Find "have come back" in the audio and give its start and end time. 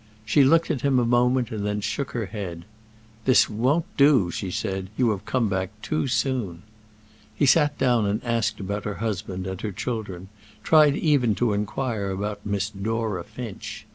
5.11-5.79